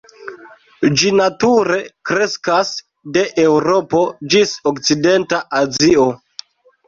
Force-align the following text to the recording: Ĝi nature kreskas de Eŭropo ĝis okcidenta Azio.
Ĝi 0.99 1.09
nature 1.17 1.75
kreskas 2.09 2.71
de 3.17 3.25
Eŭropo 3.45 4.01
ĝis 4.35 4.55
okcidenta 4.71 5.43
Azio. 5.61 6.09